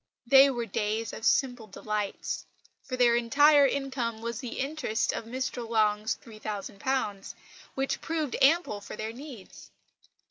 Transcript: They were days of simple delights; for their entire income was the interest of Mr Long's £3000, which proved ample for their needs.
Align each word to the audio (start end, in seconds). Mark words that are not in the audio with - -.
They 0.25 0.49
were 0.49 0.65
days 0.65 1.13
of 1.13 1.23
simple 1.23 1.67
delights; 1.67 2.47
for 2.83 2.97
their 2.97 3.15
entire 3.15 3.67
income 3.67 4.19
was 4.19 4.39
the 4.39 4.59
interest 4.59 5.13
of 5.13 5.25
Mr 5.25 5.69
Long's 5.69 6.17
£3000, 6.25 7.35
which 7.75 8.01
proved 8.01 8.35
ample 8.41 8.81
for 8.81 8.95
their 8.95 9.13
needs. 9.13 9.69